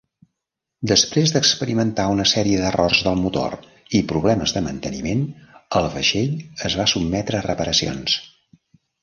Després 0.91 1.33
d'experimentar 1.33 2.05
una 2.13 2.25
sèrie 2.31 2.61
d'errors 2.63 3.01
del 3.09 3.19
motor 3.25 3.53
i 3.99 4.01
problemes 4.13 4.55
de 4.57 4.65
manteniment, 4.69 5.23
el 5.83 5.91
vaixell 5.99 6.35
es 6.71 6.79
va 6.81 6.89
sotmetre 6.95 7.43
a 7.43 7.45
reparacions. 7.51 8.19